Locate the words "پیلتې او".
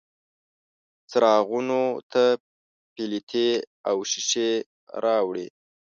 2.95-3.97